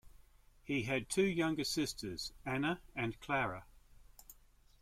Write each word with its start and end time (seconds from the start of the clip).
He 0.63 0.81
had 0.81 1.09
two 1.09 1.21
younger 1.27 1.63
sisters, 1.63 2.33
Anna 2.43 2.81
and 2.95 3.19
Clara. 3.19 3.65